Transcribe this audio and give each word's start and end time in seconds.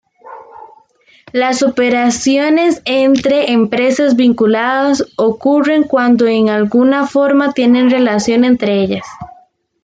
Las 1.31 1.61
operaciones 1.61 2.81
entre 2.85 3.51
empresas 3.51 4.15
vinculadas 4.15 5.05
ocurren 5.15 5.83
cuando 5.83 6.25
en 6.25 6.49
alguna 6.49 7.05
forma 7.05 7.51
tienen 7.53 7.91
relación 7.91 8.43
entre 8.43 8.81
ellas. 8.81 9.05